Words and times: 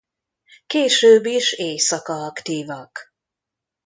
Később 0.65 1.25
is 1.25 1.51
éjszaka 1.51 2.13
aktívak. 2.13 3.13